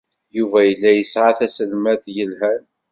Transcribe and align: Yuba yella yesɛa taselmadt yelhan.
Yuba 0.37 0.59
yella 0.67 0.91
yesɛa 0.93 1.31
taselmadt 1.39 2.03
yelhan. 2.15 2.63